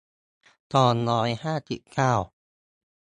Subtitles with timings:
[0.73, 2.13] สองร้อยห้าสิบเก้า